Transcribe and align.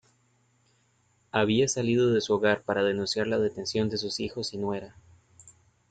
Había 1.31 1.67
salido 1.67 2.11
de 2.11 2.21
su 2.21 2.33
hogar 2.33 2.63
para 2.63 2.81
denunciar 2.83 3.27
la 3.27 3.37
detención 3.37 3.87
de 3.91 3.97
sus 3.99 4.19
hijos 4.19 4.51
y 4.55 4.57
nuera. 4.57 4.95